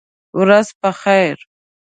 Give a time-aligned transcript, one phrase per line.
[0.39, 1.37] ورځ په خیر!